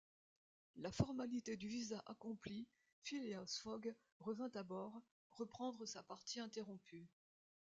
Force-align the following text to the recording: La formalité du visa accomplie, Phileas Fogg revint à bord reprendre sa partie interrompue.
La 0.77 0.91
formalité 0.91 1.57
du 1.57 1.67
visa 1.67 2.01
accomplie, 2.07 2.67
Phileas 3.03 3.59
Fogg 3.61 3.93
revint 4.19 4.49
à 4.55 4.63
bord 4.63 4.99
reprendre 5.29 5.85
sa 5.85 6.01
partie 6.01 6.39
interrompue. 6.39 7.07